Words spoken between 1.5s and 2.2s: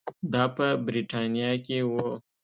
کې وو.